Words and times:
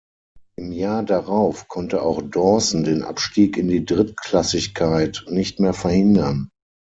Im 0.57 0.71
Jahr 0.71 1.03
darauf 1.03 1.67
konnte 1.67 2.01
auch 2.01 2.23
Dawson 2.23 2.83
den 2.83 3.03
Abstieg 3.03 3.55
in 3.55 3.67
die 3.67 3.85
Drittklassigkeit 3.85 5.25
nicht 5.29 5.59
mehr 5.59 5.73
verhindern. 5.75 6.49